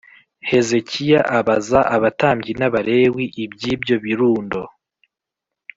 Hezekiya 0.49 1.21
abaza 1.39 1.79
abatambyi 1.95 2.51
n 2.59 2.61
Abalewi 2.67 3.23
iby 3.43 3.61
ibyo 3.73 3.95
birundo 4.03 4.61